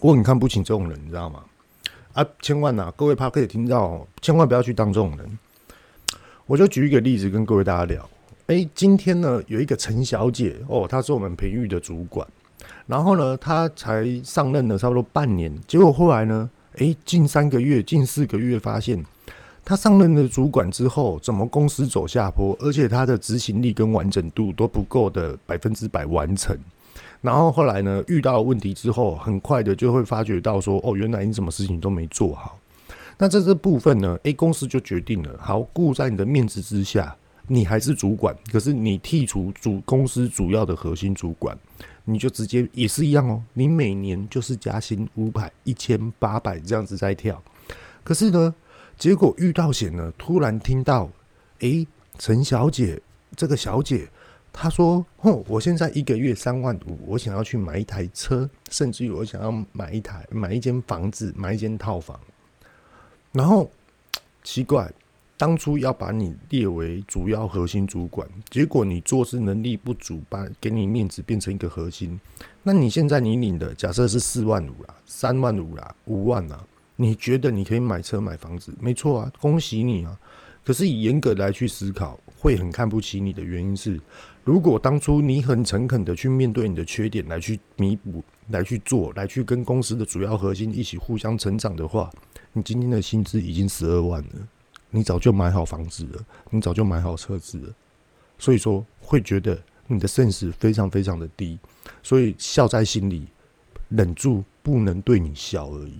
[0.00, 1.42] 我很看不起这种人，你知道吗？
[2.12, 5.38] 啊，千万呐，各位怕可以听到，哦千万不要去当这种人。
[6.46, 8.08] 我就举一个例子跟各位大家聊。
[8.46, 12.26] 诶，今天呢有一个陈小姐哦，她是我们培育的主管，
[12.86, 16.48] 然后呢她才上任了差不多半年，结果后来呢。
[16.76, 19.04] 诶，近三个月、近四个月，发现
[19.64, 26.58] 他上任的主管之后，怎么公司走下坡，而且他的执行力跟完整度都不够的百分之百完成。
[27.20, 32.58] 然后后来呢，遇到问题之后，很快的就会发觉到说，哦，原来你什么事情都没做好。
[33.18, 37.14] 那在这部分呢，A 公司就决定了，好，顾在你的面子之下，
[37.46, 41.54] 你还是主管，可是你剔除主公司主要的核心主管，
[42.06, 47.40] 你就直接也是一样哦，你每年就是加薪五百、一千八百这样子在跳。
[48.02, 48.54] 可是呢，
[49.00, 51.06] 结果遇到险呢，突然听到，
[51.60, 53.00] 哎、欸，陈小姐，
[53.34, 54.06] 这个小姐。
[54.52, 62.20] 她说：“哦，我现在一个月三万五，我想要去买一台车，甚至于我想要买一台、买一间房子、买一间套房。
[63.32, 63.70] 然后
[64.42, 64.92] 奇怪，
[65.38, 72.20] 当初要把你列为主要核心主管，结果你做事能力不足，把给你面子变成一个核心。
[72.62, 76.62] 那你现在你领的假设是四万五啦、三万五啦、五万啦，
[77.00, 78.74] 你觉得你可以买车买房子？
[78.78, 80.20] 没错啊，恭喜你啊！
[80.62, 83.98] 可是以严格来去思考，会很看不起你的原因是。”
[84.44, 92.10] 如果当初你很诚恳的去面对你的缺点，来去弥补，来去做，来去跟公司的主要核心一起互相成长的话，
[92.52, 94.48] 你今天的薪资已经十二万了，
[94.90, 97.74] 你早就买好房子了，你早就买好车子了，
[98.38, 101.58] 所以说会觉得你的 sense 非常非常的低，
[102.02, 103.26] 所以笑在心里，
[103.88, 105.98] 忍住不能对你笑而已。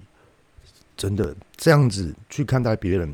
[1.00, 3.10] 真的这样子去看待别人，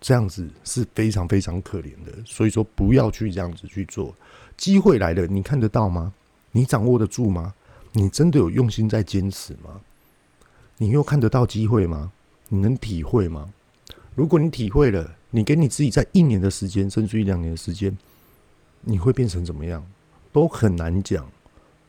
[0.00, 4.12] 这样子是非常非常可怜的，所以说不要去这样子去做。
[4.56, 6.12] 机会来了，你看得到吗？
[6.50, 7.54] 你掌握得住吗？
[7.92, 9.80] 你真的有用心在坚持吗？
[10.78, 12.10] 你又看得到机会吗？
[12.48, 13.54] 你能体会吗？
[14.16, 17.96] 如果你体会了，你给你自己在一年的时间，甚至于两年的时间，
[18.80, 19.86] 你会变成怎么样？
[20.32, 21.30] 都很难讲，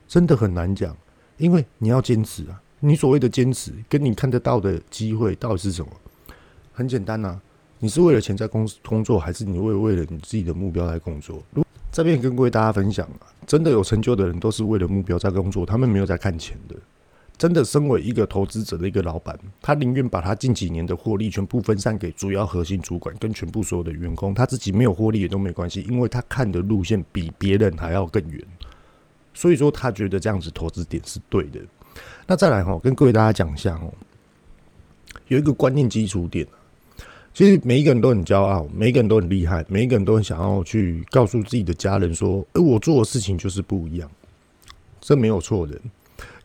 [0.08, 0.96] 真的很难讲，
[1.38, 2.62] 因为你要坚持啊。
[2.86, 5.90] 你所谓的坚持，跟你看得到的机会到底是什么？
[6.74, 7.40] 很简单啊，
[7.80, 11.42] 你是为了钱在工工作，还是你为为了你自己的目标来工作？
[11.52, 16.76] 如这边跟各位大家分享啊，真的有成就的人都是为了目标在工作，他们没有在看钱的。
[17.38, 28.46] 真的，身为一个投资者的一个老板，他宁愿把他近几年的获利全部分散给主要核心主管跟全部所有的员工，他自己没有获利也都没关系，因为他看的路线比别人还要更远。
[29.34, 31.62] 所以说，他觉得这样子投资点是对的。
[32.26, 33.94] 那再来哈，跟各位大家讲一下哦，
[35.28, 36.48] 有一个观念基础点。
[37.34, 44.10] 其实每一个人都很骄傲，每一个人都很厉害，每一个人都很想要去告诉自己的家人说：“哎，我做的事情就是不一样。”
[45.02, 45.76] 这没有错的。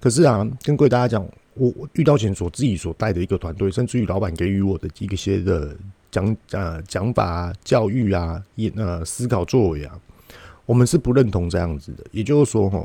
[0.00, 5.76] 可是啊，跟各位大家讲，我遇到前所自己所带的一个团队，甚至于老板给予我的一些的
[6.10, 10.00] 讲呃讲法啊、教育啊、也呃思考作为啊，
[10.64, 12.04] 我们是不认同这样子的。
[12.12, 12.84] 也就是说，哈。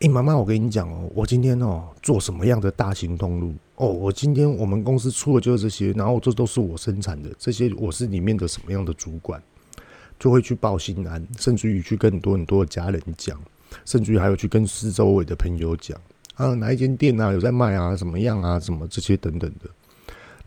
[0.00, 3.88] 哎，妈妈，我跟你讲哦，我今天哦做什么样的大型通路哦？
[3.88, 9.42] 我今天我们公司出的就是这些，然后这都是我生产的，这些我是里面的什么样的主管，
[10.16, 13.36] 就会去报新安，甚至于去跟很多很多的家人讲，
[13.84, 16.00] 甚至于还有去跟四周围的朋友讲
[16.36, 19.68] 啊，哪一间店啊有在卖啊，怎么样啊，什么这些等等的。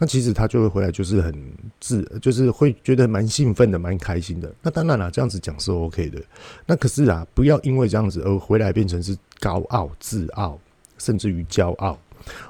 [0.01, 1.31] 那其实他就会回来，就是很
[1.79, 4.51] 自，就是会觉得蛮兴奋的，蛮开心的。
[4.59, 6.19] 那当然了，这样子讲是 OK 的。
[6.65, 10.57] 那可是啊，不要因为这样子而回来变成是高傲、自傲，
[10.97, 11.95] 甚至于骄傲。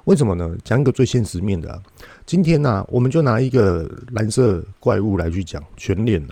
[0.06, 0.56] 为什么呢？
[0.64, 1.84] 讲一个最现实面的。
[2.26, 6.30] 今天呢，我们就拿一个蓝色怪物来去讲全脸了。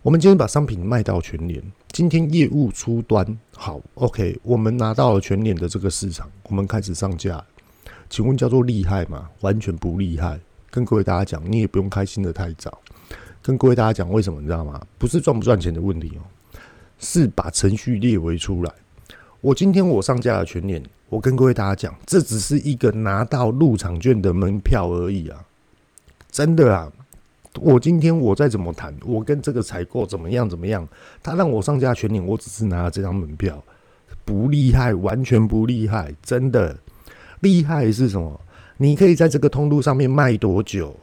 [0.00, 7.44] 我们今天把商品卖到全脸，今天业务出端好，OK，我们拿到了全脸的这个市场，我们开始上架。
[8.08, 9.28] 请问叫做厉害吗？
[9.40, 10.38] 完全不厉害。
[10.70, 12.80] 跟各位大家讲，你也不用开心得太早。
[13.42, 14.80] 跟各位大家讲，为什么你知道吗？
[14.98, 16.22] 不是赚不赚钱的问题哦，
[16.98, 18.72] 是把程序列为出来。
[19.40, 25.44] 我今天我上架了全脸，我跟各位大家讲，这只是一个拿到入场券的门票而已啊！
[26.30, 26.90] 真的啊，
[27.60, 30.86] 我今天我再怎么谈，我跟这个采购怎么样怎么样，
[31.22, 33.62] 他让我上架全脸，我只是拿了这张门票，
[34.24, 36.76] 不厉害，完全不厉害，真的。
[37.40, 38.40] 厉害是什么？
[38.78, 40.94] 你可以在这个通路上面卖多久？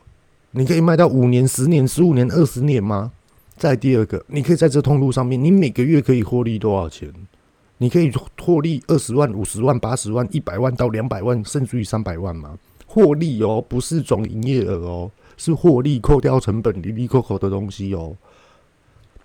[0.51, 3.11] 你可以卖到五年、十年、十五年、二十年吗？
[3.57, 7.11] 再第二个，你可以在这通路上面，你每个月可以获利多少钱？
[7.79, 12.57] 你可以获利二十万、五十万、八十万、一百万到两百万，甚至于三百万吗？
[12.85, 18.15] 获利哦，不是总营业额哦，是获利扣掉成本、利利扣扣的东西哦。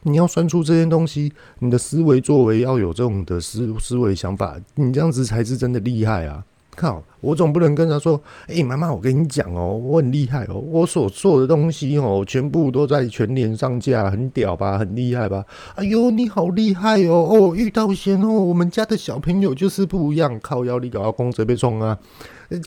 [0.02, 6.44] 你要算出这些东西，你的思维作为要有这种的思思维想法，你这样子才是真的厉害啊！
[6.78, 7.02] 靠！
[7.20, 15.44] 我总不能跟他说：“哎、妈妈，我跟你讲哦，我很厉害哦，我所做的东西哦，全部都在全年上架，很屌吧，很厉害吧？
[15.74, 17.26] 哎呦，你好厉害哦！
[17.28, 21.98] 哦，遇到险哦，我们家的小朋友就是不一样，靠腰你搞到公贼被冲啊！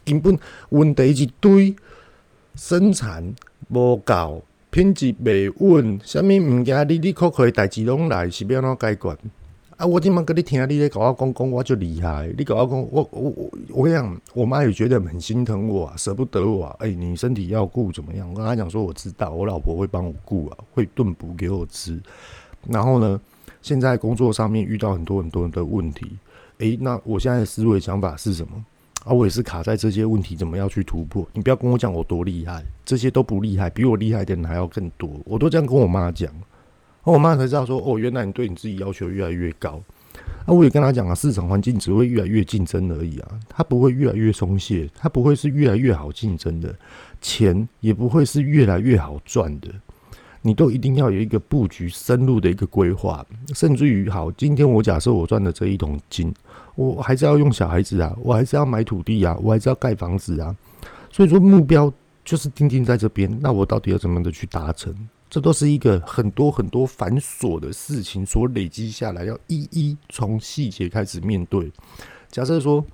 [0.03, 0.37] 根本
[0.69, 1.73] 问题一堆，
[2.55, 3.33] 生产
[3.69, 9.17] 无够，品质未稳，什么物件哩哩扣扣的代志拢来，是要怎解决？
[9.81, 12.31] 啊，我今晚跟你听，你在搞我公公，我就厉害。
[12.37, 16.75] 你搞我公，我我我我跟你讲，我妈也觉得很心疼我啊，舍不得我啊。
[16.77, 18.29] 哎、你身体要顾怎么样？
[18.29, 21.99] 我跟她讲说，我知道，我老婆会帮我顾啊，会炖补给我吃。
[22.67, 23.19] 然后呢，
[23.63, 26.15] 现在工作上面遇到很多很多的问题，
[26.59, 28.63] 哎、那我现在的思维想法是什么？
[29.03, 31.27] 啊，我也是卡在这些问题，怎么样去突破？
[31.33, 35.09] 你不要跟我讲我多厉害，这些都不厉害，比我厉害的人还要更多。
[35.25, 36.31] 我都这样跟我妈讲，
[37.03, 39.81] 我妈才知道说，哦，原来你对你自己要求越来越高。
[40.45, 46.75] 啊，我也跟她讲啊，市场环境只会越来越竞争而已啊，它不会越来越松懈，它不会是越来越好竞争的，
[47.21, 49.69] 钱也不会是越来越好赚的。
[50.43, 53.23] 你都一定要有一个布局深入的一个规划，
[53.53, 56.33] 甚至于好，今天我假设我赚的这一桶金，
[56.75, 60.55] 我还是要用小孩子啊，我还是要买土地啊，我还是要盖房子啊，
[61.11, 61.93] 所以说目标
[62.25, 64.93] 就是定定在这边，那我到底要怎么的去达成？
[65.31, 71.71] 这都是一个很多很多繁琐的事情所累积下来，要一一从细节开始面对。
[72.29, 72.85] 假设说，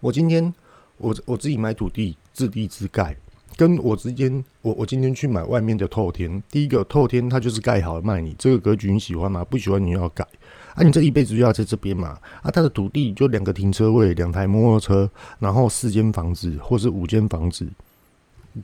[0.00, 0.50] 我今天
[0.96, 3.14] 我我自己买土地自地自盖。
[3.54, 9.42] 跟我之间，我我今天去买外面的透天，第一个透天它就是盖好了卖你，这个格局你喜欢吗？
[9.44, 10.26] 不喜欢你要改
[10.74, 17.66] 啊，你这一辈子就要在这边嘛啊，它的土地就两个停车位，两台摩托车，然后四间房子或是五间房子，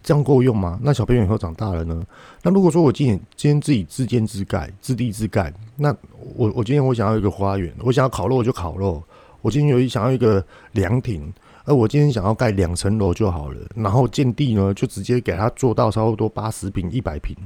[0.02, 0.78] 这样够用吗？
[0.82, 2.02] 那小朋友以后长大了呢？
[2.42, 5.94] 那如果说我今天今天自己自建自盖，自地自盖，那
[6.36, 9.02] 我我今天我想要一个花园，我想要烤肉我就烤肉，
[9.40, 11.32] 我今天有想要一个凉亭。
[11.64, 17.36] 而我今天想要盖两层楼就好了，然后建地呢，就直接给它做到差不多八十平、一百平，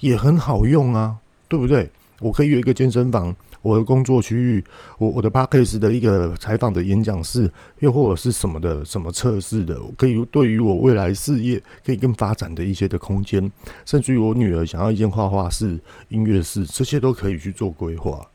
[0.00, 1.88] 也很好用啊，对不对？
[2.18, 3.32] 我可以有一个健身房，
[3.62, 4.64] 我的工作区域，
[4.98, 7.50] 我我的 Podcast 的一个采访的演讲室，
[7.80, 13.50] 又或者是什么的什么测试的，可以对于我未来事业可以更发展的一些的空间，
[13.84, 18.26] 甚至于我女儿想要一间画画室、音乐室，这些都可以去做规划。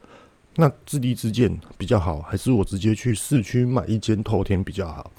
[0.56, 5.12] 那自立自建比较好，还是我直接去市区买一间透天比较好？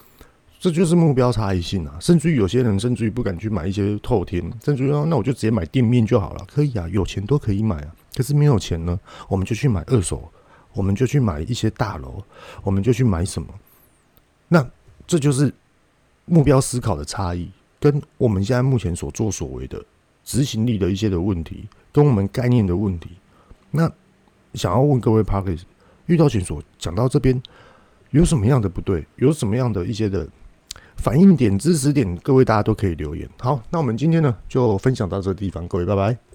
[0.59, 1.99] 这就是目标差异性啊！
[2.01, 7.95] 甚至于有些人甚至于不敢去买一些透天，甚至于说那我就直接买店面就好了，可以啊，有钱都可以买啊。
[8.17, 8.99] 可是没有钱呢，
[9.29, 10.33] 我们就去买二手，
[10.73, 12.23] 我们就去买一些大楼，
[12.63, 13.49] 我们就去买什么？
[14.49, 14.67] 那
[15.07, 15.53] 这就是
[16.25, 19.85] 目标思考的差异，跟我们现在目前所作所为的
[20.25, 23.11] 执行力的一些的问题，跟我们概念的问题。
[23.71, 23.93] 那
[24.55, 25.65] 想要问各位 Podcast
[26.07, 27.41] 遇到钱所讲到这边，
[28.11, 29.07] 有什么样的不对？
[29.17, 30.27] 有什么样的一些的？
[30.97, 33.29] 反应点、知识点，各位大家都可以留言。
[33.39, 36.26] 好，那我们今天呢就分享到这个地方，各位拜拜。